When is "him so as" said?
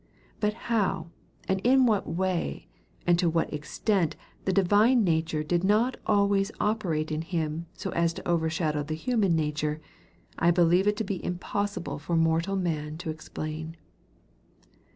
7.21-8.11